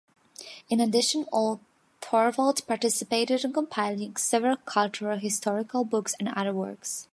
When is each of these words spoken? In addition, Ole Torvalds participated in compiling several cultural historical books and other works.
In 0.67 0.79
addition, 0.79 1.27
Ole 1.31 1.59
Torvalds 2.01 2.65
participated 2.65 3.45
in 3.45 3.53
compiling 3.53 4.15
several 4.15 4.55
cultural 4.57 5.19
historical 5.19 5.83
books 5.85 6.15
and 6.19 6.29
other 6.29 6.53
works. 6.53 7.07